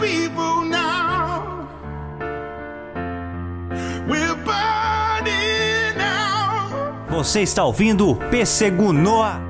people 0.00 0.64
now. 0.64 1.68
We're 4.08 4.36
burning. 4.44 4.76
Você 7.10 7.40
está 7.40 7.64
ouvindo 7.64 8.10
o 8.10 8.14
PC 8.14 8.70
Gunoa. 8.70 9.45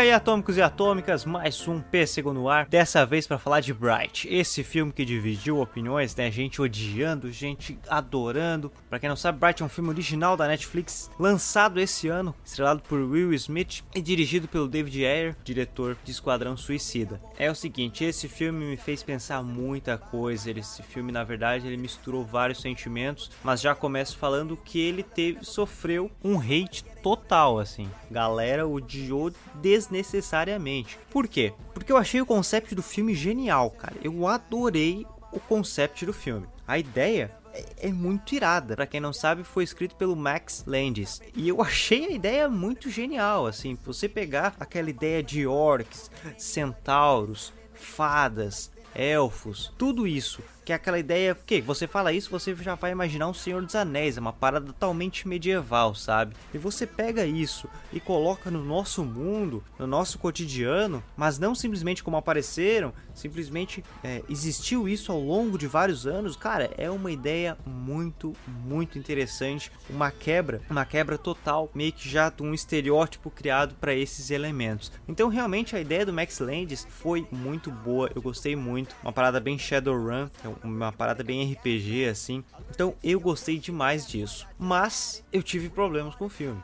Aí, 0.00 0.12
atômicos 0.12 0.56
e 0.56 0.62
atômicas, 0.62 1.26
mais 1.26 1.68
um 1.68 1.78
pêssego 1.78 2.32
no 2.32 2.48
ar, 2.48 2.66
dessa 2.66 3.04
vez 3.04 3.26
para 3.26 3.38
falar 3.38 3.60
de 3.60 3.74
Bright, 3.74 4.26
esse 4.30 4.64
filme 4.64 4.90
que 4.90 5.04
dividiu 5.04 5.60
opiniões, 5.60 6.16
né? 6.16 6.30
Gente 6.30 6.62
odiando, 6.62 7.30
gente 7.30 7.78
adorando. 7.86 8.72
Para 8.88 8.98
quem 8.98 9.10
não 9.10 9.16
sabe, 9.16 9.38
Bright 9.38 9.62
é 9.62 9.66
um 9.66 9.68
filme 9.68 9.90
original 9.90 10.38
da 10.38 10.48
Netflix, 10.48 11.10
lançado 11.18 11.78
esse 11.78 12.08
ano, 12.08 12.34
estrelado 12.42 12.80
por 12.88 12.98
Will 12.98 13.34
Smith 13.34 13.84
e 13.94 14.00
dirigido 14.00 14.48
pelo 14.48 14.66
David 14.66 15.04
Ayer, 15.04 15.36
diretor 15.44 15.98
de 16.02 16.12
Esquadrão 16.12 16.56
Suicida. 16.56 17.20
É 17.38 17.50
o 17.50 17.54
seguinte, 17.54 18.02
esse 18.02 18.26
filme 18.26 18.64
me 18.64 18.76
fez 18.78 19.02
pensar 19.02 19.42
muita 19.42 19.98
coisa. 19.98 20.50
Esse 20.50 20.82
filme, 20.82 21.12
na 21.12 21.24
verdade, 21.24 21.66
ele 21.66 21.76
misturou 21.76 22.24
vários 22.24 22.62
sentimentos, 22.62 23.30
mas 23.44 23.60
já 23.60 23.74
começo 23.74 24.16
falando 24.16 24.56
que 24.56 24.80
ele 24.80 25.02
teve 25.02 25.44
sofreu 25.44 26.10
um 26.24 26.38
hate 26.40 26.84
total, 27.02 27.58
assim. 27.58 27.88
Galera 28.10 28.66
odiou 28.66 29.32
desnecessariamente. 29.54 30.98
Por 31.10 31.26
quê? 31.26 31.52
Porque 31.74 31.92
eu 31.92 31.96
achei 31.96 32.20
o 32.20 32.26
conceito 32.26 32.74
do 32.74 32.82
filme 32.82 33.14
genial, 33.14 33.70
cara. 33.70 33.96
Eu 34.02 34.26
adorei 34.26 35.06
o 35.32 35.40
conceito 35.40 36.06
do 36.06 36.12
filme. 36.12 36.46
A 36.66 36.78
ideia 36.78 37.34
é, 37.52 37.88
é 37.88 37.92
muito 37.92 38.34
irada. 38.34 38.76
Para 38.76 38.86
quem 38.86 39.00
não 39.00 39.12
sabe, 39.12 39.44
foi 39.44 39.64
escrito 39.64 39.96
pelo 39.96 40.16
Max 40.16 40.64
Landis. 40.66 41.20
E 41.34 41.48
eu 41.48 41.62
achei 41.62 42.06
a 42.06 42.10
ideia 42.10 42.48
muito 42.48 42.90
genial, 42.90 43.46
assim, 43.46 43.76
você 43.84 44.08
pegar 44.08 44.54
aquela 44.58 44.90
ideia 44.90 45.22
de 45.22 45.46
orcs, 45.46 46.10
centauros, 46.36 47.52
fadas, 47.74 48.70
elfos, 48.94 49.72
tudo 49.78 50.06
isso 50.06 50.42
que 50.70 50.72
é 50.72 50.76
aquela 50.76 51.00
ideia, 51.00 51.34
que 51.34 51.60
você 51.60 51.88
fala 51.88 52.12
isso, 52.12 52.30
você 52.30 52.54
já 52.54 52.76
vai 52.76 52.92
imaginar 52.92 53.26
um 53.26 53.34
Senhor 53.34 53.60
dos 53.60 53.74
Anéis, 53.74 54.16
é 54.16 54.20
uma 54.20 54.32
parada 54.32 54.66
totalmente 54.66 55.26
medieval, 55.26 55.96
sabe? 55.96 56.36
E 56.54 56.58
você 56.58 56.86
pega 56.86 57.26
isso 57.26 57.68
e 57.92 57.98
coloca 57.98 58.52
no 58.52 58.64
nosso 58.64 59.04
mundo, 59.04 59.64
no 59.76 59.86
nosso 59.86 60.16
cotidiano, 60.16 61.02
mas 61.16 61.40
não 61.40 61.56
simplesmente 61.56 62.04
como 62.04 62.16
apareceram, 62.16 62.92
simplesmente 63.12 63.84
é, 64.04 64.22
existiu 64.28 64.88
isso 64.88 65.10
ao 65.10 65.18
longo 65.18 65.58
de 65.58 65.66
vários 65.66 66.06
anos, 66.06 66.36
cara, 66.36 66.70
é 66.78 66.88
uma 66.88 67.10
ideia 67.10 67.58
muito, 67.66 68.32
muito 68.46 68.96
interessante, 68.96 69.72
uma 69.88 70.12
quebra, 70.12 70.60
uma 70.70 70.84
quebra 70.84 71.18
total, 71.18 71.68
meio 71.74 71.92
que 71.92 72.08
já 72.08 72.30
de 72.30 72.44
um 72.44 72.54
estereótipo 72.54 73.28
criado 73.28 73.74
para 73.80 73.92
esses 73.92 74.30
elementos. 74.30 74.92
Então, 75.08 75.28
realmente 75.28 75.74
a 75.74 75.80
ideia 75.80 76.06
do 76.06 76.12
Max 76.12 76.38
Landis 76.38 76.86
foi 76.88 77.26
muito 77.32 77.72
boa, 77.72 78.08
eu 78.14 78.22
gostei 78.22 78.54
muito, 78.54 78.94
uma 79.02 79.12
parada 79.12 79.40
bem 79.40 79.58
Shadowrun, 79.58 80.28
é 80.44 80.59
uma 80.62 80.92
parada 80.92 81.22
bem 81.22 81.52
RPG 81.52 82.06
assim. 82.08 82.44
Então 82.70 82.94
eu 83.02 83.18
gostei 83.20 83.58
demais 83.58 84.06
disso. 84.06 84.46
Mas 84.58 85.24
eu 85.32 85.42
tive 85.42 85.68
problemas 85.68 86.14
com 86.14 86.26
o 86.26 86.30
filme. 86.30 86.62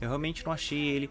Eu 0.00 0.08
realmente 0.08 0.44
não 0.44 0.52
achei 0.52 0.78
ele 0.88 1.10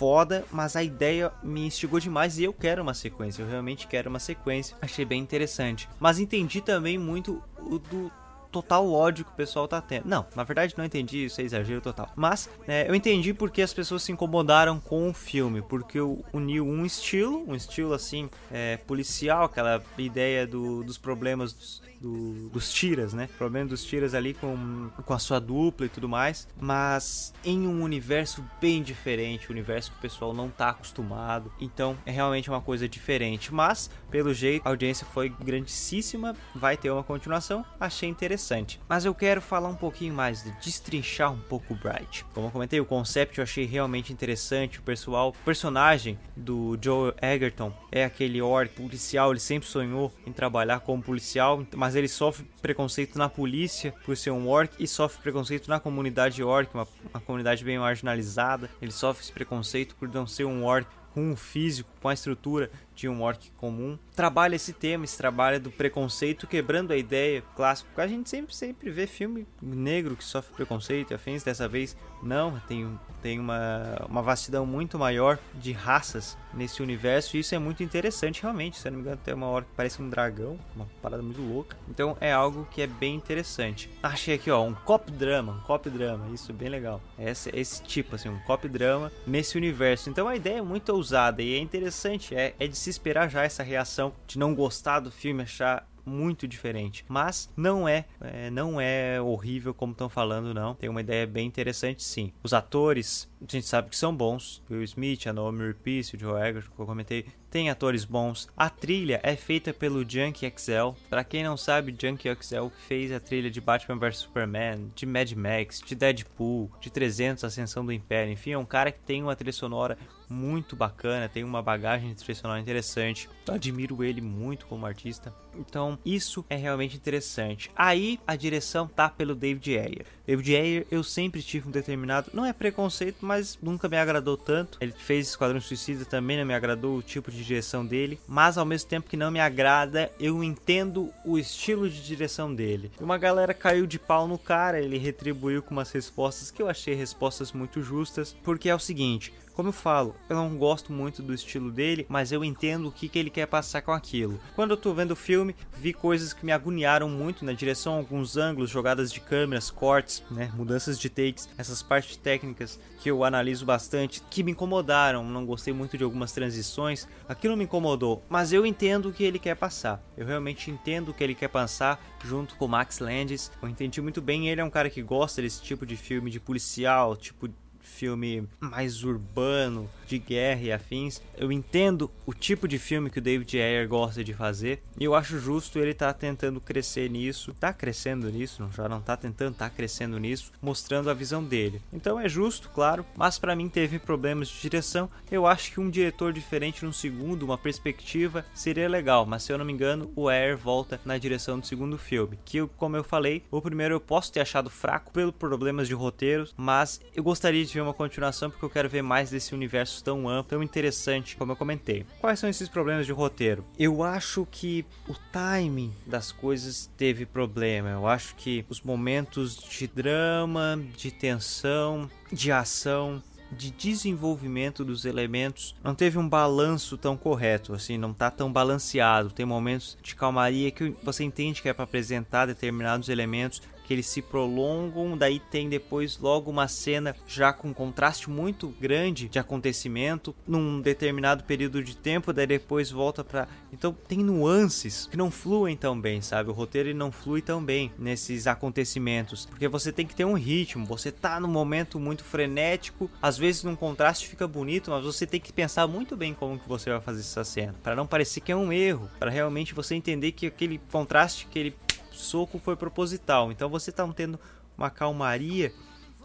foda, 0.00 0.44
mas 0.50 0.76
a 0.76 0.82
ideia 0.82 1.30
me 1.42 1.66
instigou 1.66 2.00
demais 2.00 2.38
e 2.38 2.44
eu 2.44 2.52
quero 2.52 2.82
uma 2.82 2.94
sequência. 2.94 3.42
Eu 3.42 3.48
realmente 3.48 3.86
quero 3.86 4.08
uma 4.08 4.18
sequência. 4.18 4.76
Achei 4.80 5.04
bem 5.04 5.20
interessante. 5.20 5.88
Mas 5.98 6.18
entendi 6.18 6.60
também 6.60 6.96
muito 6.96 7.42
o 7.58 7.78
do 7.78 8.10
total 8.50 8.90
ódio 8.90 9.24
que 9.24 9.30
o 9.30 9.34
pessoal 9.34 9.66
tá 9.66 9.80
tendo. 9.80 10.06
Não, 10.06 10.26
na 10.34 10.42
verdade 10.42 10.74
não 10.76 10.84
entendi, 10.84 11.24
isso 11.24 11.40
é 11.40 11.44
exagero 11.44 11.80
total. 11.80 12.10
Mas 12.14 12.50
é, 12.66 12.88
eu 12.88 12.94
entendi 12.94 13.32
porque 13.32 13.62
as 13.62 13.72
pessoas 13.72 14.02
se 14.02 14.12
incomodaram 14.12 14.78
com 14.80 15.08
o 15.08 15.14
filme, 15.14 15.62
porque 15.62 15.98
uniu 16.32 16.66
um 16.66 16.84
estilo, 16.84 17.44
um 17.48 17.54
estilo 17.54 17.92
assim, 17.92 18.28
é, 18.50 18.76
policial, 18.78 19.44
aquela 19.44 19.82
ideia 19.98 20.46
do, 20.46 20.82
dos 20.82 20.98
problemas 20.98 21.52
dos, 21.52 21.82
do, 22.00 22.48
dos 22.48 22.72
tiras, 22.72 23.12
né? 23.12 23.28
O 23.34 23.36
problema 23.36 23.68
dos 23.68 23.84
tiras 23.84 24.14
ali 24.14 24.34
com, 24.34 24.90
com 25.04 25.14
a 25.14 25.18
sua 25.18 25.38
dupla 25.38 25.86
e 25.86 25.88
tudo 25.88 26.08
mais, 26.08 26.48
mas 26.58 27.32
em 27.44 27.66
um 27.66 27.82
universo 27.82 28.44
bem 28.60 28.82
diferente, 28.82 29.48
um 29.48 29.52
universo 29.52 29.92
que 29.92 29.98
o 29.98 30.00
pessoal 30.00 30.32
não 30.32 30.48
tá 30.48 30.70
acostumado. 30.70 31.52
Então 31.60 31.96
é 32.06 32.10
realmente 32.10 32.48
uma 32.48 32.60
coisa 32.60 32.88
diferente, 32.88 33.52
mas 33.52 33.90
pelo 34.10 34.32
jeito 34.32 34.66
a 34.66 34.70
audiência 34.70 35.06
foi 35.06 35.28
grandíssima, 35.28 36.34
vai 36.54 36.76
ter 36.76 36.90
uma 36.90 37.02
continuação, 37.02 37.64
achei 37.78 38.08
interessante. 38.08 38.80
Mas 38.88 39.04
eu 39.04 39.14
quero 39.14 39.40
falar 39.40 39.68
um 39.68 39.76
pouquinho 39.76 40.14
mais, 40.14 40.42
de 40.42 40.52
destrinchar 40.52 41.32
um 41.32 41.38
pouco 41.40 41.74
o 41.74 41.76
Bright. 41.76 42.24
Como 42.32 42.46
eu 42.46 42.50
comentei, 42.50 42.80
o 42.80 42.84
conceito 42.84 43.38
eu 43.38 43.42
achei 43.44 43.66
realmente 43.66 44.12
interessante, 44.12 44.78
o 44.78 44.82
pessoal, 44.82 45.30
o 45.30 45.44
personagem 45.44 46.18
do 46.36 46.78
Joe 46.80 47.12
Egerton 47.20 47.72
é 47.92 48.04
aquele 48.04 48.40
orc 48.40 48.72
policial, 48.74 49.30
ele 49.30 49.40
sempre 49.40 49.68
sonhou 49.68 50.12
em 50.26 50.32
trabalhar 50.32 50.80
como 50.80 51.02
policial, 51.02 51.64
mas 51.76 51.89
mas 51.90 51.96
ele 51.96 52.06
sofre 52.06 52.46
preconceito 52.62 53.18
na 53.18 53.28
polícia 53.28 53.92
por 54.04 54.16
ser 54.16 54.30
um 54.30 54.46
orc 54.46 54.72
e 54.78 54.86
sofre 54.86 55.20
preconceito 55.20 55.68
na 55.68 55.80
comunidade 55.80 56.40
orc, 56.40 56.72
uma, 56.72 56.86
uma 57.12 57.20
comunidade 57.20 57.64
bem 57.64 57.80
marginalizada. 57.80 58.70
Ele 58.80 58.92
sofre 58.92 59.24
esse 59.24 59.32
preconceito 59.32 59.96
por 59.96 60.08
não 60.08 60.24
ser 60.24 60.44
um 60.44 60.64
orc 60.64 60.86
com 61.12 61.32
um 61.32 61.34
físico, 61.34 61.90
com 62.00 62.08
a 62.08 62.14
estrutura 62.14 62.70
de 63.00 63.08
um 63.08 63.22
orc 63.22 63.50
comum. 63.52 63.98
Trabalha 64.14 64.56
esse 64.56 64.74
tema, 64.74 65.04
esse 65.04 65.16
trabalho 65.16 65.58
do 65.58 65.70
preconceito, 65.70 66.46
quebrando 66.46 66.92
a 66.92 66.96
ideia 66.96 67.42
clássica. 67.56 68.02
A 68.02 68.06
gente 68.06 68.28
sempre, 68.28 68.54
sempre 68.54 68.90
vê 68.90 69.06
filme 69.06 69.46
negro 69.62 70.14
que 70.14 70.22
sofre 70.22 70.52
preconceito 70.52 71.12
e 71.12 71.14
afins. 71.14 71.42
Dessa 71.42 71.66
vez, 71.66 71.96
não, 72.22 72.60
tem, 72.68 72.98
tem 73.22 73.38
uma, 73.38 74.04
uma 74.06 74.20
vastidão 74.20 74.66
muito 74.66 74.98
maior 74.98 75.38
de 75.54 75.72
raças 75.72 76.36
nesse 76.52 76.82
universo. 76.82 77.36
E 77.36 77.40
isso 77.40 77.54
é 77.54 77.58
muito 77.58 77.82
interessante, 77.82 78.42
realmente. 78.42 78.78
Se 78.78 78.86
eu 78.86 78.92
não 78.92 78.98
me 78.98 79.04
engano, 79.04 79.20
tem 79.24 79.32
uma 79.32 79.46
hora 79.46 79.64
que 79.64 79.70
parece 79.74 80.02
um 80.02 80.10
dragão, 80.10 80.58
uma 80.76 80.86
parada 81.00 81.22
muito 81.22 81.40
louca. 81.40 81.76
Então 81.88 82.16
é 82.20 82.30
algo 82.30 82.68
que 82.70 82.82
é 82.82 82.86
bem 82.86 83.14
interessante. 83.14 83.88
Achei 84.02 84.34
aqui, 84.34 84.50
ó, 84.50 84.62
um 84.62 84.74
cop 84.74 85.10
drama, 85.10 85.52
um 85.52 85.60
cop 85.60 85.88
drama. 85.88 86.28
Isso 86.34 86.50
é 86.50 86.54
bem 86.54 86.68
legal. 86.68 87.00
Esse, 87.18 87.50
esse 87.56 87.82
tipo, 87.82 88.16
assim, 88.16 88.28
um 88.28 88.38
cop 88.40 88.68
drama 88.68 89.10
nesse 89.26 89.56
universo. 89.56 90.10
Então 90.10 90.28
a 90.28 90.36
ideia 90.36 90.58
é 90.58 90.62
muito 90.62 90.90
ousada 90.90 91.42
e 91.42 91.54
é 91.54 91.58
interessante. 91.58 92.34
É, 92.34 92.54
é 92.58 92.66
de 92.66 92.76
se 92.76 92.89
esperar 92.90 93.28
já 93.28 93.42
essa 93.42 93.62
reação 93.62 94.12
de 94.26 94.38
não 94.38 94.54
gostar 94.54 95.00
do 95.00 95.10
filme, 95.10 95.42
achar 95.42 95.88
muito 96.04 96.46
diferente. 96.48 97.04
Mas 97.08 97.50
não 97.56 97.88
é, 97.88 98.06
é 98.20 98.50
não 98.50 98.80
é 98.80 99.20
horrível 99.20 99.72
como 99.72 99.92
estão 99.92 100.08
falando, 100.08 100.52
não. 100.52 100.74
Tem 100.74 100.90
uma 100.90 101.00
ideia 101.00 101.26
bem 101.26 101.46
interessante, 101.46 102.02
sim. 102.02 102.32
Os 102.42 102.52
atores, 102.52 103.28
a 103.40 103.50
gente 103.50 103.66
sabe 103.66 103.90
que 103.90 103.96
são 103.96 104.14
bons. 104.14 104.62
Will 104.70 104.82
Smith, 104.82 105.26
a 105.26 105.32
Naomi 105.32 105.68
Rapace, 105.68 106.16
o 106.16 106.18
Joe 106.18 106.40
Egerton, 106.40 106.70
que 106.74 106.82
eu 106.82 106.86
comentei, 106.86 107.26
tem 107.50 107.68
atores 107.68 108.04
bons. 108.04 108.48
A 108.56 108.70
trilha 108.70 109.20
é 109.22 109.34
feita 109.36 109.72
pelo 109.74 110.08
Junkie 110.08 110.50
XL. 110.56 110.94
Para 111.08 111.24
quem 111.24 111.42
não 111.42 111.56
sabe, 111.56 111.94
Junkie 111.98 112.28
XL 112.40 112.68
fez 112.86 113.12
a 113.12 113.20
trilha 113.20 113.50
de 113.50 113.60
Batman 113.60 113.98
vs 113.98 114.18
Superman, 114.18 114.90
de 114.94 115.04
Mad 115.04 115.32
Max, 115.32 115.82
de 115.84 115.94
Deadpool, 115.94 116.70
de 116.80 116.90
300 116.90 117.44
Ascensão 117.44 117.84
do 117.84 117.92
Império. 117.92 118.32
Enfim, 118.32 118.52
é 118.52 118.58
um 118.58 118.64
cara 118.64 118.92
que 118.92 119.00
tem 119.00 119.22
uma 119.22 119.34
trilha 119.34 119.52
sonora 119.52 119.98
muito 120.28 120.76
bacana, 120.76 121.28
tem 121.28 121.42
uma 121.42 121.60
bagagem 121.60 122.10
de 122.10 122.14
trilha 122.14 122.36
sonora 122.36 122.60
interessante. 122.60 123.28
Admiro 123.48 124.04
ele 124.04 124.20
muito 124.20 124.66
como 124.66 124.86
artista. 124.86 125.34
Então, 125.58 125.98
isso 126.04 126.44
é 126.48 126.54
realmente 126.54 126.96
interessante. 126.96 127.70
Aí 127.74 128.20
a 128.24 128.36
direção 128.36 128.86
tá 128.86 129.08
pelo 129.08 129.34
David 129.34 129.76
Ayer. 129.76 130.06
David 130.30 130.54
Ayer, 130.54 130.86
eu 130.92 131.02
sempre 131.02 131.42
tive 131.42 131.66
um 131.66 131.72
determinado, 131.72 132.30
não 132.32 132.46
é 132.46 132.52
preconceito, 132.52 133.16
mas 133.20 133.58
nunca 133.60 133.88
me 133.88 133.96
agradou 133.96 134.36
tanto. 134.36 134.78
Ele 134.80 134.92
fez 134.96 135.30
Esquadrão 135.30 135.60
Suicida 135.60 136.04
também 136.04 136.38
não 136.38 136.46
me 136.46 136.54
agradou 136.54 136.96
o 136.96 137.02
tipo 137.02 137.32
de 137.32 137.44
direção 137.44 137.84
dele, 137.84 138.16
mas 138.28 138.56
ao 138.56 138.64
mesmo 138.64 138.88
tempo 138.88 139.10
que 139.10 139.16
não 139.16 139.28
me 139.28 139.40
agrada, 139.40 140.08
eu 140.20 140.44
entendo 140.44 141.12
o 141.24 141.36
estilo 141.36 141.90
de 141.90 142.00
direção 142.00 142.54
dele. 142.54 142.92
Uma 143.00 143.18
galera 143.18 143.52
caiu 143.52 143.88
de 143.88 143.98
pau 143.98 144.28
no 144.28 144.38
cara, 144.38 144.80
ele 144.80 144.98
retribuiu 144.98 145.64
com 145.64 145.72
umas 145.72 145.90
respostas 145.90 146.48
que 146.48 146.62
eu 146.62 146.68
achei 146.68 146.94
respostas 146.94 147.50
muito 147.50 147.82
justas, 147.82 148.32
porque 148.44 148.68
é 148.68 148.74
o 148.74 148.78
seguinte, 148.78 149.32
como 149.60 149.68
eu 149.68 149.74
falo, 149.74 150.16
eu 150.26 150.36
não 150.36 150.56
gosto 150.56 150.90
muito 150.90 151.22
do 151.22 151.34
estilo 151.34 151.70
dele, 151.70 152.06
mas 152.08 152.32
eu 152.32 152.42
entendo 152.42 152.88
o 152.88 152.90
que, 152.90 153.10
que 153.10 153.18
ele 153.18 153.28
quer 153.28 153.44
passar 153.44 153.82
com 153.82 153.92
aquilo. 153.92 154.40
Quando 154.56 154.70
eu 154.70 154.76
tô 154.76 154.94
vendo 154.94 155.10
o 155.10 155.16
filme, 155.16 155.54
vi 155.76 155.92
coisas 155.92 156.32
que 156.32 156.46
me 156.46 156.50
agoniaram 156.50 157.10
muito 157.10 157.44
na 157.44 157.52
direção, 157.52 157.92
alguns 157.92 158.38
ângulos, 158.38 158.70
jogadas 158.70 159.12
de 159.12 159.20
câmeras, 159.20 159.70
cortes, 159.70 160.22
né, 160.30 160.50
mudanças 160.56 160.98
de 160.98 161.10
takes, 161.10 161.46
essas 161.58 161.82
partes 161.82 162.16
técnicas 162.16 162.80
que 163.02 163.10
eu 163.10 163.22
analiso 163.22 163.66
bastante, 163.66 164.22
que 164.30 164.42
me 164.42 164.52
incomodaram. 164.52 165.22
Não 165.24 165.44
gostei 165.44 165.74
muito 165.74 165.98
de 165.98 166.04
algumas 166.04 166.32
transições, 166.32 167.06
aquilo 167.28 167.54
me 167.54 167.64
incomodou, 167.64 168.24
mas 168.30 168.54
eu 168.54 168.64
entendo 168.64 169.10
o 169.10 169.12
que 169.12 169.24
ele 169.24 169.38
quer 169.38 169.56
passar. 169.56 170.02
Eu 170.16 170.26
realmente 170.26 170.70
entendo 170.70 171.10
o 171.10 171.14
que 171.14 171.22
ele 171.22 171.34
quer 171.34 171.48
passar 171.48 172.02
junto 172.24 172.54
com 172.54 172.66
Max 172.66 172.98
Landis. 172.98 173.52
Eu 173.60 173.68
entendi 173.68 174.00
muito 174.00 174.22
bem, 174.22 174.48
ele 174.48 174.62
é 174.62 174.64
um 174.64 174.70
cara 174.70 174.88
que 174.88 175.02
gosta 175.02 175.42
desse 175.42 175.60
tipo 175.60 175.84
de 175.84 175.98
filme 175.98 176.30
de 176.30 176.40
policial, 176.40 177.14
tipo 177.14 177.46
filme 177.82 178.48
mais 178.58 179.04
urbano, 179.04 179.88
de 180.06 180.18
guerra 180.18 180.60
e 180.62 180.72
afins. 180.72 181.22
Eu 181.36 181.52
entendo 181.52 182.10
o 182.26 182.34
tipo 182.34 182.66
de 182.66 182.78
filme 182.78 183.10
que 183.10 183.18
o 183.18 183.22
David 183.22 183.58
Ayer 183.58 183.88
gosta 183.88 184.24
de 184.24 184.34
fazer 184.34 184.82
e 184.98 185.04
eu 185.04 185.14
acho 185.14 185.38
justo 185.38 185.78
ele 185.78 185.92
estar 185.92 186.12
tá 186.12 186.18
tentando 186.18 186.60
crescer 186.60 187.08
nisso, 187.08 187.54
tá 187.58 187.72
crescendo 187.72 188.30
nisso, 188.30 188.68
já 188.74 188.88
não 188.88 189.00
tá 189.00 189.16
tentando, 189.16 189.54
tá 189.54 189.70
crescendo 189.70 190.18
nisso, 190.18 190.52
mostrando 190.60 191.10
a 191.10 191.14
visão 191.14 191.42
dele. 191.42 191.80
Então 191.92 192.18
é 192.18 192.28
justo, 192.28 192.68
claro, 192.70 193.06
mas 193.16 193.38
para 193.38 193.54
mim 193.54 193.68
teve 193.68 193.98
problemas 193.98 194.48
de 194.48 194.60
direção. 194.60 195.08
Eu 195.30 195.46
acho 195.46 195.72
que 195.72 195.80
um 195.80 195.90
diretor 195.90 196.32
diferente 196.32 196.84
no 196.84 196.92
segundo, 196.92 197.44
uma 197.44 197.58
perspectiva, 197.58 198.44
seria 198.54 198.88
legal, 198.88 199.24
mas 199.24 199.42
se 199.42 199.52
eu 199.52 199.58
não 199.58 199.64
me 199.64 199.72
engano, 199.72 200.10
o 200.16 200.28
Ayer 200.28 200.56
volta 200.56 201.00
na 201.04 201.18
direção 201.18 201.58
do 201.58 201.66
segundo 201.66 201.96
filme, 201.96 202.38
que 202.44 202.66
como 202.76 202.96
eu 202.96 203.04
falei, 203.04 203.44
o 203.50 203.60
primeiro 203.60 203.94
eu 203.94 204.00
posso 204.00 204.32
ter 204.32 204.40
achado 204.40 204.68
fraco 204.68 205.12
pelo 205.12 205.32
problemas 205.32 205.86
de 205.86 205.94
roteiros, 205.94 206.54
mas 206.56 207.00
eu 207.14 207.22
gostaria 207.22 207.64
de 207.64 207.79
uma 207.82 207.94
continuação 207.94 208.50
porque 208.50 208.64
eu 208.64 208.70
quero 208.70 208.88
ver 208.88 209.02
mais 209.02 209.30
desse 209.30 209.54
universo 209.54 210.02
tão 210.02 210.28
amplo, 210.28 210.50
tão 210.50 210.62
interessante, 210.62 211.36
como 211.36 211.52
eu 211.52 211.56
comentei. 211.56 212.06
Quais 212.20 212.38
são 212.38 212.48
esses 212.48 212.68
problemas 212.68 213.06
de 213.06 213.12
roteiro? 213.12 213.64
Eu 213.78 214.02
acho 214.02 214.46
que 214.50 214.84
o 215.08 215.14
timing 215.32 215.92
das 216.06 216.32
coisas 216.32 216.90
teve 216.96 217.26
problema. 217.26 217.90
Eu 217.90 218.06
acho 218.06 218.34
que 218.36 218.64
os 218.68 218.80
momentos 218.80 219.56
de 219.56 219.86
drama, 219.86 220.80
de 220.96 221.10
tensão, 221.10 222.08
de 222.32 222.52
ação 222.52 223.22
de 223.52 223.70
desenvolvimento 223.70 224.84
dos 224.84 225.04
elementos 225.04 225.74
não 225.82 225.94
teve 225.94 226.18
um 226.18 226.28
balanço 226.28 226.96
tão 226.96 227.16
correto, 227.16 227.74
assim, 227.74 227.98
não 227.98 228.12
tá 228.12 228.30
tão 228.30 228.52
balanceado. 228.52 229.30
Tem 229.30 229.44
momentos 229.44 229.98
de 230.02 230.14
calmaria 230.14 230.70
que 230.70 230.94
você 231.02 231.24
entende 231.24 231.60
que 231.60 231.68
é 231.68 231.72
para 231.72 231.84
apresentar 231.84 232.46
determinados 232.46 233.08
elementos 233.08 233.60
que 233.90 233.94
eles 233.94 234.06
se 234.06 234.22
prolongam, 234.22 235.18
daí 235.18 235.40
tem 235.40 235.68
depois 235.68 236.16
logo 236.16 236.48
uma 236.48 236.68
cena 236.68 237.16
já 237.26 237.52
com 237.52 237.70
um 237.70 237.74
contraste 237.74 238.30
muito 238.30 238.68
grande 238.80 239.28
de 239.28 239.36
acontecimento 239.36 240.32
num 240.46 240.80
determinado 240.80 241.42
período 241.42 241.82
de 241.82 241.96
tempo, 241.96 242.32
daí 242.32 242.46
depois 242.46 242.88
volta 242.88 243.24
para 243.24 243.48
então 243.72 243.92
tem 244.06 244.18
nuances 244.18 245.08
que 245.10 245.16
não 245.16 245.28
fluem 245.28 245.76
tão 245.76 246.00
bem, 246.00 246.22
sabe? 246.22 246.50
O 246.50 246.52
roteiro 246.52 246.94
não 246.94 247.10
flui 247.10 247.42
tão 247.42 247.64
bem 247.64 247.90
nesses 247.98 248.46
acontecimentos, 248.46 249.46
porque 249.46 249.66
você 249.66 249.90
tem 249.90 250.06
que 250.06 250.14
ter 250.14 250.24
um 250.24 250.34
ritmo, 250.34 250.86
você 250.86 251.10
tá 251.10 251.40
num 251.40 251.48
momento 251.48 251.98
muito 251.98 252.22
frenético, 252.22 253.10
às 253.20 253.36
vezes 253.36 253.64
num 253.64 253.74
contraste 253.74 254.28
fica 254.28 254.46
bonito, 254.46 254.92
mas 254.92 255.04
você 255.04 255.26
tem 255.26 255.40
que 255.40 255.52
pensar 255.52 255.88
muito 255.88 256.16
bem 256.16 256.32
como 256.32 256.60
que 256.60 256.68
você 256.68 256.90
vai 256.90 257.00
fazer 257.00 257.20
essa 257.20 257.42
cena, 257.42 257.74
para 257.82 257.96
não 257.96 258.06
parecer 258.06 258.40
que 258.40 258.52
é 258.52 258.56
um 258.56 258.72
erro, 258.72 259.10
para 259.18 259.32
realmente 259.32 259.74
você 259.74 259.96
entender 259.96 260.30
que 260.30 260.46
aquele 260.46 260.80
contraste 260.92 261.48
que 261.50 261.58
ele 261.58 261.74
soco 262.12 262.58
foi 262.58 262.76
proposital. 262.76 263.50
Então 263.50 263.68
você 263.68 263.90
está 263.90 264.06
tendo 264.08 264.38
uma 264.76 264.90
calmaria. 264.90 265.72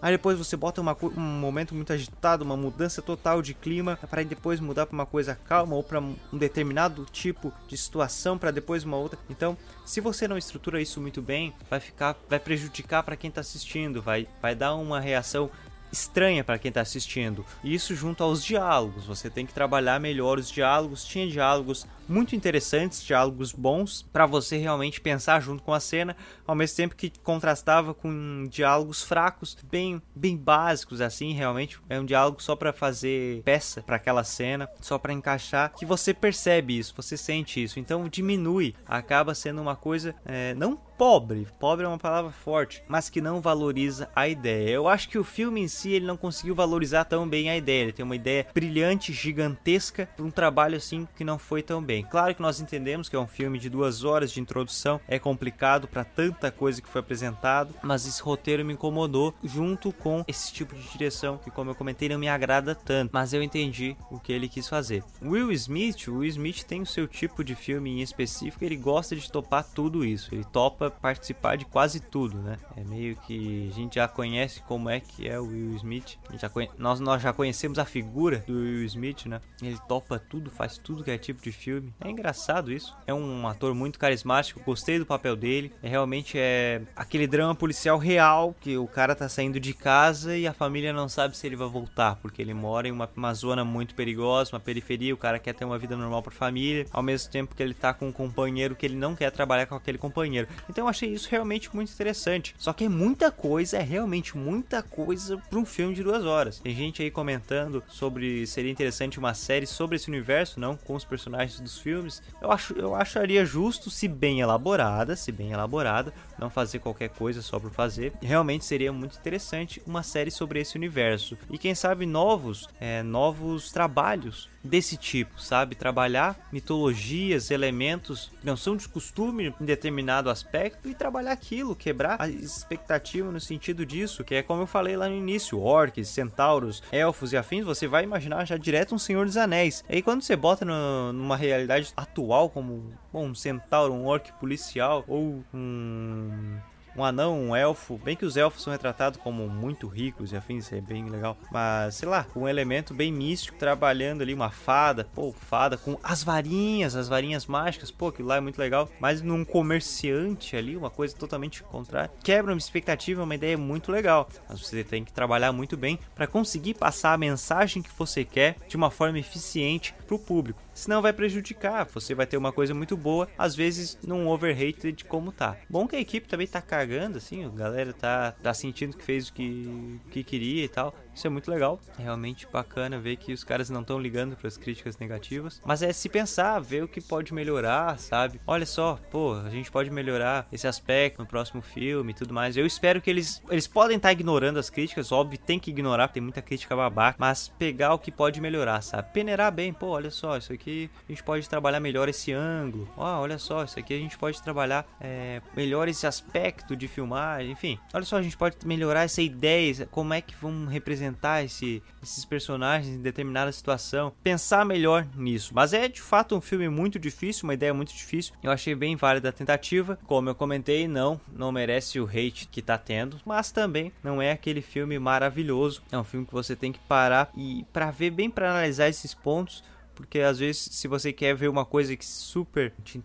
Aí 0.01 0.11
depois 0.11 0.37
você 0.37 0.57
bota 0.57 0.81
uma, 0.81 0.95
um 1.17 1.21
momento 1.21 1.73
muito 1.73 1.91
agitado, 1.93 2.43
uma 2.43 2.57
mudança 2.57 3.01
total 3.01 3.41
de 3.41 3.53
clima, 3.53 3.97
para 4.09 4.23
depois 4.23 4.59
mudar 4.59 4.85
para 4.85 4.93
uma 4.93 5.05
coisa 5.05 5.35
calma 5.35 5.75
ou 5.75 5.81
para 5.81 5.99
um 5.99 6.15
determinado 6.33 7.05
tipo 7.11 7.51
de 7.67 7.77
situação, 7.77 8.37
para 8.37 8.51
depois 8.51 8.83
uma 8.83 8.97
outra. 8.97 9.17
Então, 9.29 9.57
se 9.85 10.01
você 10.01 10.27
não 10.27 10.37
estrutura 10.37 10.81
isso 10.81 11.01
muito 11.01 11.21
bem, 11.21 11.53
vai 11.69 11.79
ficar, 11.79 12.15
vai 12.29 12.39
prejudicar 12.39 13.03
para 13.03 13.15
quem 13.15 13.29
está 13.29 13.41
assistindo, 13.41 14.01
vai, 14.01 14.27
vai 14.41 14.53
dar 14.53 14.75
uma 14.75 14.99
reação 14.99 15.49
estranha 15.91 16.43
para 16.43 16.59
quem 16.59 16.69
está 16.69 16.81
assistindo. 16.81 17.45
Isso 17.63 17.95
junto 17.95 18.21
aos 18.21 18.43
diálogos, 18.43 19.05
você 19.05 19.29
tem 19.29 19.45
que 19.45 19.53
trabalhar 19.53 19.99
melhor 19.99 20.37
os 20.37 20.51
diálogos. 20.51 21.05
Tinha 21.05 21.27
diálogos 21.27 21.87
muito 22.07 22.35
interessantes, 22.35 23.03
diálogos 23.03 23.51
bons 23.51 24.01
para 24.01 24.25
você 24.25 24.57
realmente 24.57 25.01
pensar 25.01 25.41
junto 25.41 25.63
com 25.63 25.73
a 25.73 25.79
cena, 25.79 26.15
ao 26.45 26.55
mesmo 26.55 26.77
tempo 26.77 26.95
que 26.95 27.11
contrastava 27.23 27.93
com 27.93 28.47
diálogos 28.49 29.03
fracos, 29.03 29.57
bem 29.69 30.01
bem 30.15 30.37
básicos 30.37 31.01
assim, 31.01 31.33
realmente 31.33 31.79
é 31.89 31.99
um 31.99 32.05
diálogo 32.05 32.41
só 32.41 32.55
para 32.55 32.73
fazer 32.73 33.41
peça 33.43 33.81
para 33.81 33.95
aquela 33.95 34.23
cena, 34.23 34.69
só 34.81 34.97
para 34.97 35.13
encaixar, 35.13 35.73
que 35.73 35.85
você 35.85 36.13
percebe 36.13 36.77
isso, 36.77 36.93
você 36.95 37.17
sente 37.17 37.61
isso, 37.61 37.79
então 37.79 38.07
diminui, 38.07 38.75
acaba 38.87 39.33
sendo 39.33 39.61
uma 39.61 39.75
coisa 39.75 40.15
é, 40.25 40.53
não 40.55 40.79
pobre, 40.97 41.47
pobre 41.59 41.85
é 41.85 41.87
uma 41.87 41.97
palavra 41.97 42.31
forte, 42.31 42.81
mas 42.87 43.09
que 43.09 43.21
não 43.21 43.41
valoriza 43.41 44.09
a 44.15 44.27
ideia. 44.27 44.69
Eu 44.69 44.87
acho 44.87 45.09
que 45.09 45.17
o 45.17 45.23
filme 45.23 45.61
em 45.61 45.67
si 45.67 45.91
ele 45.91 46.05
não 46.05 46.17
conseguiu 46.17 46.55
valorizar 46.55 47.05
tão 47.05 47.27
bem 47.27 47.49
a 47.49 47.57
ideia. 47.57 47.83
Ele 47.83 47.91
tem 47.91 48.05
uma 48.05 48.15
ideia 48.15 48.47
brilhante, 48.53 49.11
gigantesca, 49.11 50.09
um 50.17 50.31
trabalho 50.31 50.77
assim 50.77 51.07
que 51.15 51.23
não 51.23 51.37
foi 51.37 51.61
tão 51.61 51.83
bem 51.83 51.94
bem. 51.95 52.03
Claro 52.03 52.35
que 52.35 52.41
nós 52.41 52.59
entendemos 52.59 53.07
que 53.07 53.15
é 53.15 53.19
um 53.19 53.27
filme 53.27 53.57
de 53.57 53.69
duas 53.69 54.03
horas 54.03 54.31
de 54.31 54.41
introdução, 54.41 54.99
é 55.07 55.17
complicado 55.17 55.87
para 55.87 56.03
tanta 56.03 56.51
coisa 56.51 56.81
que 56.81 56.89
foi 56.89 56.99
apresentado, 56.99 57.73
mas 57.81 58.05
esse 58.05 58.21
roteiro 58.21 58.65
me 58.65 58.73
incomodou 58.73 59.33
junto 59.43 59.91
com 59.93 60.23
esse 60.27 60.51
tipo 60.51 60.75
de 60.75 60.87
direção 60.89 61.37
que, 61.37 61.49
como 61.49 61.71
eu 61.71 61.75
comentei, 61.75 62.09
não 62.09 62.19
me 62.19 62.27
agrada 62.27 62.75
tanto. 62.75 63.11
Mas 63.13 63.33
eu 63.33 63.41
entendi 63.41 63.95
o 64.11 64.19
que 64.19 64.33
ele 64.33 64.49
quis 64.49 64.67
fazer. 64.67 65.03
Will 65.21 65.51
Smith, 65.51 66.07
Will 66.07 66.25
Smith 66.25 66.63
tem 66.63 66.81
o 66.81 66.85
seu 66.85 67.07
tipo 67.07 67.43
de 67.43 67.55
filme 67.55 67.91
em 67.91 68.01
específico, 68.01 68.63
ele 68.63 68.75
gosta 68.75 69.15
de 69.15 69.31
topar 69.31 69.63
tudo 69.63 70.03
isso. 70.03 70.33
Ele 70.33 70.43
topa 70.43 70.89
participar 70.89 71.55
de 71.55 71.65
quase 71.65 71.99
tudo, 71.99 72.37
né? 72.39 72.57
É 72.75 72.83
meio 72.83 73.15
que 73.15 73.69
a 73.71 73.73
gente 73.73 73.95
já 73.95 74.07
conhece 74.07 74.61
como 74.61 74.89
é 74.89 74.99
que 74.99 75.27
é 75.27 75.39
o 75.39 75.45
Will 75.45 75.75
Smith. 75.75 76.17
Conhe... 76.51 76.69
nós, 76.77 76.99
nós 76.99 77.21
já 77.21 77.31
conhecemos 77.31 77.79
a 77.79 77.85
figura 77.85 78.43
do 78.47 78.53
Will 78.53 78.85
Smith, 78.85 79.25
né? 79.25 79.39
Ele 79.61 79.77
topa 79.87 80.19
tudo, 80.19 80.51
faz 80.51 80.77
tudo 80.77 81.03
que 81.03 81.11
é 81.11 81.17
tipo 81.17 81.41
de 81.41 81.51
filme 81.51 81.84
filme. 81.85 81.93
É 81.99 82.09
engraçado 82.09 82.71
isso. 82.71 82.95
É 83.05 83.13
um 83.13 83.47
ator 83.47 83.73
muito 83.73 83.99
carismático, 83.99 84.61
gostei 84.65 84.97
do 84.97 85.05
papel 85.05 85.35
dele. 85.35 85.71
É 85.83 85.87
realmente 85.87 86.37
é 86.37 86.81
aquele 86.95 87.27
drama 87.27 87.53
policial 87.53 87.97
real 87.97 88.55
que 88.59 88.77
o 88.77 88.87
cara 88.87 89.15
tá 89.15 89.29
saindo 89.29 89.59
de 89.59 89.73
casa 89.73 90.35
e 90.37 90.47
a 90.47 90.53
família 90.53 90.93
não 90.93 91.07
sabe 91.07 91.37
se 91.37 91.45
ele 91.45 91.55
vai 91.55 91.67
voltar, 91.67 92.15
porque 92.17 92.41
ele 92.41 92.53
mora 92.53 92.87
em 92.87 92.91
uma, 92.91 93.09
uma 93.15 93.33
zona 93.33 93.63
muito 93.63 93.95
perigosa, 93.95 94.53
uma 94.53 94.59
periferia, 94.59 95.13
o 95.13 95.17
cara 95.17 95.39
quer 95.39 95.53
ter 95.53 95.65
uma 95.65 95.77
vida 95.77 95.95
normal 95.95 96.21
pra 96.21 96.31
família, 96.31 96.85
ao 96.91 97.03
mesmo 97.03 97.31
tempo 97.31 97.55
que 97.55 97.61
ele 97.61 97.73
tá 97.73 97.93
com 97.93 98.07
um 98.07 98.11
companheiro 98.11 98.75
que 98.75 98.85
ele 98.85 98.95
não 98.95 99.15
quer 99.15 99.31
trabalhar 99.31 99.65
com 99.65 99.75
aquele 99.75 99.97
companheiro. 99.97 100.47
Então 100.69 100.85
eu 100.85 100.89
achei 100.89 101.09
isso 101.09 101.29
realmente 101.29 101.73
muito 101.75 101.91
interessante. 101.91 102.55
Só 102.57 102.73
que 102.73 102.85
é 102.85 102.89
muita 102.89 103.31
coisa, 103.31 103.77
é 103.77 103.81
realmente 103.81 104.37
muita 104.37 104.81
coisa 104.81 105.37
para 105.37 105.59
um 105.59 105.65
filme 105.65 105.93
de 105.93 106.03
duas 106.03 106.25
horas. 106.25 106.59
Tem 106.59 106.75
gente 106.75 107.01
aí 107.01 107.11
comentando 107.11 107.83
sobre 107.87 108.45
seria 108.47 108.71
interessante 108.71 109.19
uma 109.19 109.33
série 109.33 109.65
sobre 109.65 109.95
esse 109.95 110.09
universo, 110.09 110.59
não 110.59 110.75
com 110.75 110.95
os 110.95 111.03
personagens 111.03 111.59
dos 111.59 111.74
filmes, 111.77 112.21
eu, 112.41 112.51
acho, 112.51 112.73
eu 112.73 112.95
acharia 112.95 113.45
justo, 113.45 113.89
se 113.89 114.07
bem 114.07 114.41
elaborada, 114.41 115.15
se 115.15 115.31
bem 115.31 115.51
elaborada, 115.51 116.13
não 116.37 116.49
fazer 116.49 116.79
qualquer 116.79 117.09
coisa 117.09 117.41
só 117.41 117.59
por 117.59 117.71
fazer. 117.71 118.13
Realmente 118.21 118.65
seria 118.65 118.91
muito 118.91 119.17
interessante 119.17 119.81
uma 119.85 120.03
série 120.03 120.31
sobre 120.31 120.59
esse 120.59 120.75
universo. 120.75 121.37
E 121.49 121.57
quem 121.57 121.73
sabe 121.75 122.05
novos, 122.05 122.67
é, 122.79 123.01
novos 123.03 123.71
trabalhos 123.71 124.49
desse 124.63 124.97
tipo, 124.97 125.39
sabe? 125.39 125.75
Trabalhar 125.75 126.35
mitologias, 126.51 127.51
elementos 127.51 128.31
que 128.39 128.45
não 128.45 128.57
são 128.57 128.75
de 128.75 128.87
costume 128.89 129.53
em 129.61 129.65
determinado 129.65 130.29
aspecto 130.29 130.89
e 130.89 130.95
trabalhar 130.95 131.31
aquilo, 131.31 131.75
quebrar 131.75 132.17
a 132.19 132.27
expectativa 132.27 133.31
no 133.31 133.39
sentido 133.39 133.85
disso, 133.85 134.23
que 134.23 134.35
é 134.35 134.43
como 134.43 134.63
eu 134.63 134.67
falei 134.67 134.97
lá 134.97 135.07
no 135.07 135.15
início, 135.15 135.59
orcs, 135.59 136.07
centauros, 136.09 136.81
elfos 136.91 137.31
e 137.33 137.37
afins, 137.37 137.65
você 137.65 137.87
vai 137.87 138.03
imaginar 138.03 138.45
já 138.45 138.57
direto 138.57 138.95
um 138.95 138.99
Senhor 138.99 139.25
dos 139.25 139.37
Anéis. 139.37 139.83
E 139.89 139.95
aí 139.95 140.01
quando 140.01 140.21
você 140.21 140.35
bota 140.35 140.65
no, 140.65 141.13
numa 141.13 141.37
realidade 141.37 141.64
atual 141.95 142.49
como 142.49 142.91
bom, 143.11 143.27
um 143.27 143.35
centauro, 143.35 143.93
um 143.93 144.05
orc 144.05 144.31
policial 144.33 145.03
ou 145.07 145.43
um 145.53 146.57
um 146.95 147.03
anão, 147.03 147.39
um 147.39 147.55
elfo. 147.55 147.97
Bem 147.97 148.15
que 148.15 148.25
os 148.25 148.37
elfos 148.37 148.63
são 148.63 148.71
retratados 148.71 149.19
como 149.21 149.47
muito 149.47 149.87
ricos 149.87 150.31
e 150.31 150.35
afins, 150.35 150.71
é 150.71 150.81
bem 150.81 151.09
legal. 151.09 151.37
Mas, 151.51 151.95
sei 151.95 152.07
lá, 152.07 152.25
um 152.35 152.47
elemento 152.47 152.93
bem 152.93 153.11
místico 153.11 153.57
trabalhando 153.57 154.21
ali, 154.21 154.33
uma 154.33 154.49
fada, 154.49 155.07
pô, 155.13 155.33
fada 155.33 155.77
com 155.77 155.99
as 156.03 156.23
varinhas, 156.23 156.95
as 156.95 157.07
varinhas 157.07 157.45
mágicas, 157.45 157.91
pô, 157.91 158.07
aquilo 158.07 158.29
lá 158.29 158.37
é 158.37 158.41
muito 158.41 158.59
legal. 158.59 158.89
Mas 158.99 159.21
num 159.21 159.43
comerciante 159.43 160.55
ali, 160.55 160.75
uma 160.77 160.89
coisa 160.89 161.15
totalmente 161.15 161.63
contrária. 161.63 162.11
Quebra 162.23 162.53
uma 162.53 162.59
expectativa, 162.59 163.23
uma 163.23 163.35
ideia 163.35 163.57
muito 163.57 163.91
legal. 163.91 164.29
Mas 164.47 164.59
você 164.59 164.83
tem 164.83 165.03
que 165.03 165.13
trabalhar 165.13 165.51
muito 165.51 165.75
bem 165.75 165.99
para 166.13 166.27
conseguir 166.27 166.75
passar 166.75 167.13
a 167.13 167.17
mensagem 167.17 167.81
que 167.81 167.89
você 167.97 168.23
quer 168.23 168.55
de 168.67 168.75
uma 168.75 168.89
forma 168.89 169.19
eficiente 169.19 169.93
para 170.05 170.15
o 170.15 170.19
público 170.19 170.65
senão 170.75 171.01
vai 171.01 171.13
prejudicar. 171.13 171.87
Você 171.93 172.13
vai 172.13 172.27
ter 172.27 172.37
uma 172.37 172.51
coisa 172.51 172.73
muito 172.73 172.95
boa, 172.95 173.27
às 173.37 173.55
vezes 173.55 173.97
num 174.03 174.27
overrated 174.27 175.05
como 175.05 175.31
tá. 175.31 175.57
Bom 175.69 175.87
que 175.87 175.95
a 175.95 175.99
equipe 175.99 176.27
também 176.27 176.45
tá 176.45 176.61
cagando, 176.61 176.84
assim, 177.17 177.45
a 177.45 177.49
galera 177.49 177.93
tá, 177.93 178.31
tá 178.31 178.53
sentindo 178.53 178.95
que 178.95 179.03
fez 179.03 179.29
o 179.29 179.33
que, 179.33 179.99
que 180.11 180.23
queria 180.23 180.63
e 180.63 180.69
tal. 180.69 180.93
Isso 181.15 181.25
é 181.25 181.29
muito 181.29 181.49
legal. 181.49 181.79
É 181.97 182.03
realmente 182.03 182.45
bacana 182.51 182.99
ver 182.99 183.15
que 183.15 183.31
os 183.31 183.43
caras 183.43 183.69
não 183.69 183.81
estão 183.81 183.97
ligando 183.97 184.35
para 184.35 184.47
as 184.47 184.57
críticas 184.57 184.97
negativas. 184.97 185.61
Mas 185.65 185.81
é 185.81 185.93
se 185.93 186.09
pensar, 186.09 186.59
ver 186.59 186.83
o 186.83 186.87
que 186.87 186.99
pode 186.99 187.33
melhorar, 187.33 187.97
sabe? 187.97 188.41
Olha 188.45 188.65
só, 188.65 188.99
pô, 189.09 189.33
a 189.33 189.49
gente 189.49 189.71
pode 189.71 189.89
melhorar 189.89 190.45
esse 190.51 190.67
aspecto 190.67 191.19
no 191.19 191.25
próximo 191.25 191.61
filme 191.61 192.11
e 192.11 192.15
tudo 192.15 192.33
mais. 192.33 192.57
Eu 192.57 192.65
espero 192.65 193.01
que 193.01 193.09
eles. 193.09 193.41
Eles 193.49 193.67
podem 193.67 193.95
estar 193.95 194.09
tá 194.09 194.13
ignorando 194.13 194.59
as 194.59 194.69
críticas, 194.69 195.11
óbvio, 195.11 195.39
tem 195.39 195.57
que 195.57 195.71
ignorar, 195.71 196.09
tem 196.09 196.21
muita 196.21 196.41
crítica 196.41 196.75
babaca. 196.75 197.15
Mas 197.17 197.47
pegar 197.47 197.93
o 197.93 197.99
que 197.99 198.11
pode 198.11 198.41
melhorar, 198.41 198.81
sabe? 198.81 199.13
Peneirar 199.13 199.51
bem, 199.51 199.71
pô, 199.71 199.87
olha 199.87 200.11
só, 200.11 200.37
isso 200.37 200.51
aqui 200.51 200.89
a 201.07 201.11
gente 201.11 201.23
pode 201.23 201.47
trabalhar 201.47 201.79
melhor 201.79 202.09
esse 202.09 202.33
ângulo. 202.33 202.89
Ó, 202.97 203.21
olha 203.21 203.39
só, 203.39 203.63
isso 203.63 203.79
aqui 203.79 203.93
a 203.93 203.97
gente 203.97 204.17
pode 204.17 204.41
trabalhar 204.41 204.85
é, 204.99 205.41
melhor 205.55 205.87
esse 205.87 206.05
aspecto 206.05 206.75
de 206.75 206.87
filmar, 206.89 207.41
enfim. 207.41 207.79
Olha 207.93 208.03
só, 208.03 208.17
a 208.17 208.21
gente 208.21 208.35
pode 208.35 208.57
melhorar 208.65 209.03
essa 209.03 209.21
ideia, 209.21 209.87
como 209.89 210.13
é 210.13 210.19
que 210.19 210.35
vamos 210.35 210.71
representar 210.71 211.04
esse, 211.43 211.81
esses 212.01 212.25
personagens 212.25 212.95
em 212.95 213.01
determinada 213.01 213.51
situação, 213.51 214.13
pensar 214.23 214.65
melhor 214.65 215.07
nisso. 215.15 215.51
Mas 215.53 215.73
é 215.73 215.87
de 215.87 216.01
fato 216.01 216.35
um 216.35 216.41
filme 216.41 216.69
muito 216.69 216.97
difícil, 216.99 217.43
uma 217.45 217.53
ideia 217.53 217.73
muito 217.73 217.93
difícil. 217.93 218.33
Eu 218.41 218.51
achei 218.51 218.75
bem 218.75 218.95
válida 218.95 219.29
a 219.29 219.33
tentativa. 219.33 219.97
Como 220.05 220.29
eu 220.29 220.35
comentei, 220.35 220.87
não, 220.87 221.19
não 221.31 221.51
merece 221.51 221.99
o 221.99 222.05
hate 222.05 222.47
que 222.51 222.61
tá 222.61 222.77
tendo, 222.77 223.19
mas 223.25 223.51
também 223.51 223.91
não 224.03 224.21
é 224.21 224.31
aquele 224.31 224.61
filme 224.61 224.97
maravilhoso. 224.99 225.81
É 225.91 225.97
um 225.97 226.03
filme 226.03 226.25
que 226.25 226.33
você 226.33 226.55
tem 226.55 226.71
que 226.71 226.79
parar 226.79 227.29
e 227.35 227.65
para 227.71 227.91
ver 227.91 228.11
bem 228.11 228.29
para 228.29 228.49
analisar 228.49 228.87
esses 228.87 229.13
pontos 229.13 229.63
porque 229.95 230.19
às 230.19 230.39
vezes 230.39 230.69
se 230.71 230.87
você 230.87 231.11
quer 231.13 231.33
ver 231.35 231.47
uma 231.47 231.65
coisa 231.65 231.95
que 231.95 232.05
super 232.05 232.73
te 232.83 233.01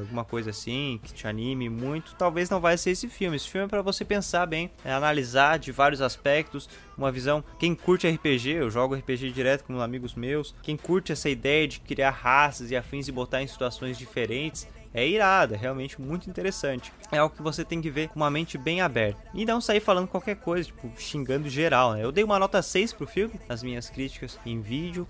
alguma 0.00 0.24
coisa 0.24 0.50
assim, 0.50 1.00
que 1.02 1.12
te 1.12 1.26
anime 1.26 1.68
muito, 1.68 2.14
talvez 2.16 2.50
não 2.50 2.60
vai 2.60 2.76
ser 2.76 2.90
esse 2.90 3.08
filme. 3.08 3.36
Esse 3.36 3.48
filme 3.48 3.66
é 3.66 3.68
para 3.68 3.82
você 3.82 4.04
pensar 4.04 4.46
bem, 4.46 4.70
é 4.84 4.92
analisar 4.92 5.58
de 5.58 5.72
vários 5.72 6.00
aspectos, 6.00 6.68
uma 6.96 7.10
visão. 7.10 7.42
Quem 7.58 7.74
curte 7.74 8.08
RPG, 8.08 8.50
eu 8.50 8.70
jogo 8.70 8.94
RPG 8.94 9.30
direto 9.30 9.64
com 9.64 9.80
amigos 9.80 10.14
meus. 10.14 10.54
Quem 10.62 10.76
curte 10.76 11.12
essa 11.12 11.28
ideia 11.28 11.66
de 11.66 11.80
criar 11.80 12.10
raças 12.10 12.70
e 12.70 12.76
afins 12.76 13.08
e 13.08 13.12
botar 13.12 13.42
em 13.42 13.46
situações 13.46 13.96
diferentes, 13.96 14.68
é 14.92 15.06
irada, 15.06 15.54
é 15.54 15.58
realmente 15.58 16.00
muito 16.00 16.28
interessante. 16.28 16.92
É 17.12 17.18
algo 17.18 17.34
que 17.34 17.42
você 17.42 17.64
tem 17.64 17.80
que 17.80 17.90
ver 17.90 18.08
com 18.08 18.16
uma 18.16 18.30
mente 18.30 18.58
bem 18.58 18.80
aberta. 18.80 19.20
E 19.32 19.44
não 19.44 19.60
sair 19.60 19.80
falando 19.80 20.08
qualquer 20.08 20.36
coisa, 20.36 20.66
tipo, 20.66 20.90
xingando 20.98 21.48
geral, 21.48 21.92
né? 21.92 22.04
Eu 22.04 22.12
dei 22.12 22.24
uma 22.24 22.38
nota 22.38 22.60
6 22.60 22.92
pro 22.92 23.06
filme, 23.06 23.34
nas 23.48 23.62
minhas 23.62 23.88
críticas 23.88 24.38
em 24.44 24.60
vídeo. 24.60 25.06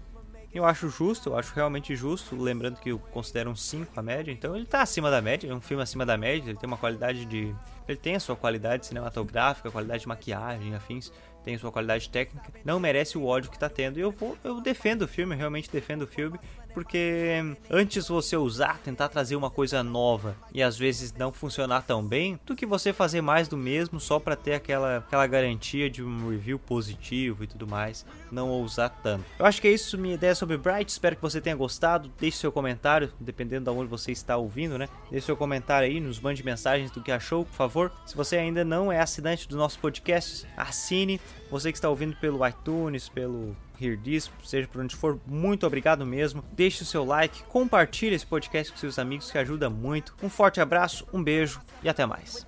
Eu 0.53 0.65
acho 0.65 0.89
justo, 0.89 1.31
eu 1.31 1.39
acho 1.39 1.55
realmente 1.55 1.95
justo, 1.95 2.35
lembrando 2.35 2.81
que 2.81 2.91
eu 2.91 2.99
considero 2.99 3.51
um 3.51 3.55
5 3.55 3.93
a 3.99 4.03
média, 4.03 4.33
então 4.33 4.57
ele 4.57 4.67
tá 4.67 4.83
acima 4.83 5.09
da 5.09 5.23
média, 5.23 5.49
é 5.49 5.55
um 5.55 5.61
filme 5.61 5.81
acima 5.81 6.05
da 6.05 6.17
média, 6.17 6.51
ele 6.51 6.59
tem 6.59 6.67
uma 6.67 6.77
qualidade 6.77 7.25
de. 7.25 7.55
Ele 7.87 7.99
tem 7.99 8.17
a 8.17 8.21
sua 8.21 8.35
qualidade 8.35 8.85
cinematográfica, 8.87 9.71
qualidade 9.71 10.03
de 10.03 10.09
maquiagem, 10.09 10.75
afins, 10.75 11.13
tem 11.45 11.57
sua 11.59 11.73
qualidade 11.73 12.09
técnica, 12.09 12.53
não 12.65 12.81
merece 12.81 13.17
o 13.17 13.25
ódio 13.25 13.51
que 13.51 13.59
tá 13.59 13.69
tendo. 13.69 13.99
E 13.99 14.03
eu 14.03 14.11
vou, 14.11 14.37
eu 14.45 14.61
defendo 14.61 15.03
o 15.03 15.09
filme, 15.09 15.35
realmente 15.35 15.71
defendo 15.71 16.03
o 16.03 16.07
filme 16.07 16.39
porque 16.71 17.57
antes 17.69 18.09
você 18.09 18.37
usar, 18.37 18.79
tentar 18.79 19.09
trazer 19.09 19.37
uma 19.37 19.51
coisa 19.51 19.83
nova 19.83 20.37
e 20.53 20.63
às 20.63 20.79
vezes 20.79 21.13
não 21.13 21.33
funcionar 21.33 21.83
tão 21.83 22.03
bem, 22.03 22.39
do 22.47 22.55
que 22.55 22.67
você 22.67 22.93
fazer 22.93 23.21
mais 23.21 23.49
do 23.49 23.57
mesmo 23.57 24.01
só 24.01 24.19
para 24.19 24.37
ter 24.37 24.55
aquela, 24.55 24.99
aquela 24.99 25.27
garantia 25.27 25.91
de 25.91 26.03
um 26.03 26.31
review 26.31 26.59
positivo 26.59 27.45
e 27.45 27.47
tudo 27.47 27.67
mais, 27.67 28.07
não 28.31 28.49
ousar 28.49 28.91
tanto. 29.03 29.25
Eu 29.39 29.47
acho 29.47 29.61
que 29.61 29.69
é 29.69 29.73
isso 29.73 29.99
minha 29.99 30.15
ideia 30.15 30.35
sobre 30.35 30.57
Bright, 30.57 30.91
espero 30.91 31.17
que 31.17 31.23
você 31.23 31.41
tenha 31.41 31.57
gostado, 31.57 32.11
deixe 32.19 32.39
seu 32.39 32.53
comentário, 32.53 33.13
dependendo 33.19 33.71
de 33.71 33.77
onde 33.77 33.91
você 33.91 34.13
está 34.13 34.37
ouvindo, 34.37 34.79
né? 34.79 34.89
Deixe 35.11 35.27
seu 35.27 35.37
comentário 35.37 35.89
aí, 35.89 36.01
nos 36.01 36.21
mande 36.21 36.45
mensagens 36.45 36.91
do 36.91 37.03
que 37.03 37.13
achou, 37.13 37.45
por 37.45 37.55
favor. 37.55 37.93
Se 38.07 38.17
você 38.17 38.37
ainda 38.37 38.65
não 38.65 38.93
é 38.93 39.01
assinante 39.01 39.49
do 39.49 39.57
nosso 39.57 39.79
podcast, 39.79 40.47
assine. 40.57 41.21
Você 41.51 41.73
que 41.73 41.79
está 41.79 41.89
ouvindo 41.89 42.17
pelo 42.17 42.47
iTunes, 42.47 43.09
pelo 43.09 43.57
Hear 43.81 43.99
This, 43.99 44.31
seja 44.45 44.69
por 44.69 44.83
onde 44.83 44.95
for, 44.95 45.19
muito 45.27 45.67
obrigado 45.67 46.05
mesmo. 46.07 46.45
Deixe 46.53 46.83
o 46.83 46.87
seu 46.87 47.05
like, 47.05 47.43
compartilhe 47.45 48.15
esse 48.15 48.27
podcast 48.27 48.73
com 48.73 48.79
seus 48.79 48.99
amigos 48.99 49.31
que 49.31 49.39
ajuda 49.39 49.69
muito. 49.69 50.15
Um 50.23 50.29
forte 50.29 50.61
abraço, 50.61 51.07
um 51.13 51.23
beijo 51.23 51.61
e 51.83 51.89
até 51.89 52.05
mais. 52.07 52.45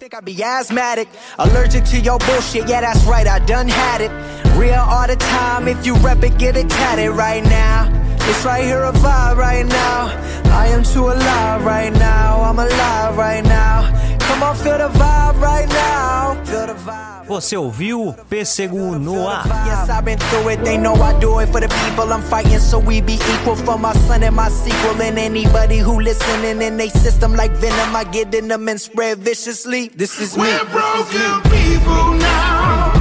It's 8.29 8.45
right 8.45 8.65
here 8.65 8.85
a 8.85 8.93
vibe 8.93 9.37
right 9.37 9.67
now 9.67 10.07
I 10.55 10.69
am 10.69 10.85
too 10.85 11.09
alive 11.09 11.65
right 11.65 11.93
now 11.93 12.41
I'm 12.43 12.59
alive 12.59 13.17
right 13.19 13.43
now 13.43 13.91
Come 14.33 14.45
on, 14.45 14.57
feel 14.57 14.79
the 14.79 14.89
vibe 14.89 15.41
right 15.43 15.69
now 15.69 16.43
Feel 16.47 16.67
the 16.67 16.73
vibe 16.73 17.27
Você 17.29 17.55
ouviu 17.55 18.15
Pêssego 18.31 18.99
no 18.99 19.29
ar. 19.29 19.45
Yes, 19.67 19.91
I've 19.91 20.05
been 20.05 20.19
through 20.19 20.53
it. 20.53 20.65
They 20.65 20.77
know 20.77 20.95
I 20.95 21.13
do 21.21 21.41
it 21.41 21.51
for 21.51 21.61
the 21.61 21.69
people 21.69 22.13
I'm 22.13 22.23
fighting, 22.23 22.59
so 22.59 22.79
we 22.79 23.01
be 23.01 23.15
equal 23.15 23.57
for 23.57 23.79
my 23.79 23.93
son 24.07 24.23
and 24.23 24.35
my 24.35 24.49
sequel. 24.51 25.01
And 25.01 25.19
anybody 25.19 25.79
who 25.79 26.01
listening 26.01 26.61
in 26.61 26.77
they 26.77 26.89
system 26.89 27.35
like 27.35 27.53
venom, 27.53 27.95
I 27.95 28.05
get 28.05 28.35
in 28.35 28.49
them 28.49 28.69
and 28.69 28.81
spread 28.81 29.19
viciously. 29.19 29.89
This 29.95 30.21
is 30.21 30.37
me. 30.37 30.43
We're 30.43 30.65
broken 30.67 31.51
people 31.51 32.15
now. 32.19 32.93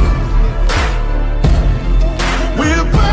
We're 2.57 3.10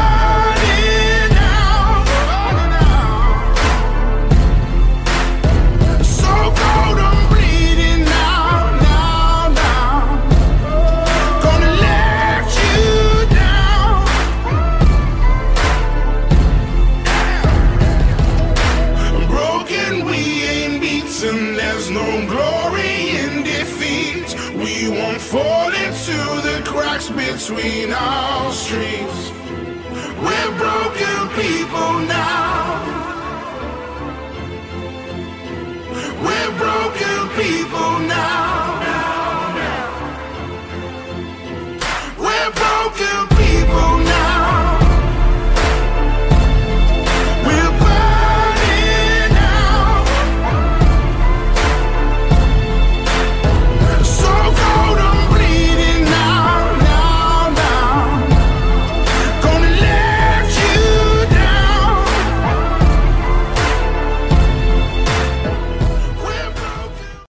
between 27.48 27.92
our 27.92 28.52
streets. 28.52 29.30
We're 30.20 30.58
broken 30.58 31.28
people 31.36 32.00
now. 32.06 32.37